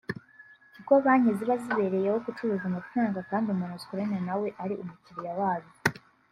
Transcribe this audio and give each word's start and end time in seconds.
kuko 0.75 0.91
banki 1.03 1.31
ziba 1.37 1.55
zibereyeho 1.63 2.17
gucuruza 2.25 2.65
amafaranga 2.67 3.19
kandi 3.29 3.47
umuntu 3.49 3.75
zikorana 3.81 4.17
na 4.27 4.35
we 4.41 4.47
ari 4.63 4.73
umukiriya 4.81 5.33
wazo 5.39 5.75